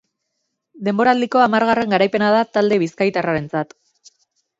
[0.87, 3.77] Denboraldiko hamargarren garaipena da talde bizkaitarrarentzat.